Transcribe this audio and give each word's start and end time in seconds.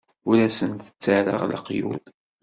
Ur 0.29 0.37
asent-ttarraɣ 0.47 1.41
leqyud. 1.49 2.03